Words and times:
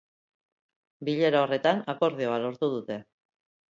Bilera 1.11 1.43
horretan 1.43 1.87
akordioa 1.97 2.43
lortu 2.49 2.75
dute. 2.79 3.03